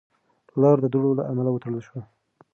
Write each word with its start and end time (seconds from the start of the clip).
لار 0.61 0.77
د 0.81 0.85
دوړو 0.93 1.11
له 1.19 1.23
امله 1.31 1.49
وتړل 1.51 1.81
شوه. 1.87 2.01